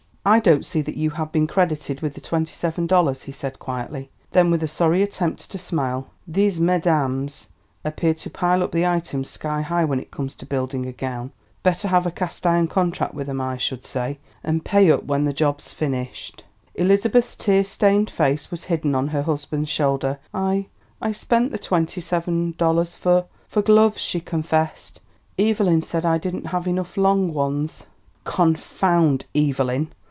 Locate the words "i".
0.23-0.39, 13.41-13.57, 20.35-20.67, 21.01-21.13, 26.05-26.19